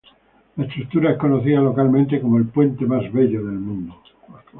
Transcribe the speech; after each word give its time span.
La 0.55 0.65
estructura 0.65 1.11
es 1.11 1.19
conocida 1.19 1.59
localmente 1.61 2.19
como 2.19 2.39
el 2.39 2.47
puente 2.47 2.87
más 2.87 3.01
bello 3.13 3.45
del 3.45 3.59
mundo. 3.59 4.01